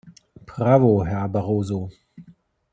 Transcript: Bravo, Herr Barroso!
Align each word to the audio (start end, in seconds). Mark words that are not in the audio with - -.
Bravo, 0.47 1.03
Herr 1.03 1.29
Barroso! 1.29 1.91